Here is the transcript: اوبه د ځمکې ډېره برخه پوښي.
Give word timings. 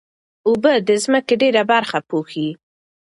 اوبه 0.47 0.73
د 0.87 0.89
ځمکې 1.03 1.35
ډېره 1.41 1.63
برخه 1.71 1.97
پوښي. 2.09 2.49